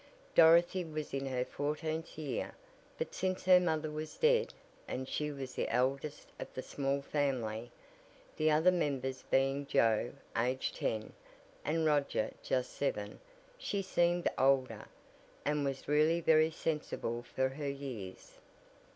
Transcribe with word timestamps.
Dorothy 0.33 0.83
was 0.83 1.13
in 1.13 1.27
her 1.27 1.45
fourteenth 1.45 2.17
year, 2.17 2.55
but 2.97 3.13
since 3.13 3.45
her 3.45 3.59
mother 3.59 3.91
was 3.91 4.17
dead, 4.17 4.51
and 4.87 5.07
she 5.07 5.29
was 5.31 5.53
the 5.53 5.69
eldest 5.69 6.29
of 6.39 6.51
the 6.55 6.63
small 6.63 7.03
family 7.03 7.69
(the 8.35 8.49
other 8.49 8.71
members 8.71 9.21
being 9.29 9.67
Joe, 9.67 10.11
age 10.35 10.73
ten, 10.73 11.13
and 11.63 11.85
Roger 11.85 12.31
just 12.41 12.73
seven), 12.75 13.19
she 13.59 13.83
seemed 13.83 14.27
older, 14.39 14.87
and 15.45 15.63
was 15.63 15.87
really 15.87 16.19
very 16.19 16.49
sensible 16.49 17.21
for 17.21 17.49
her 17.49 17.69
years. 17.69 18.39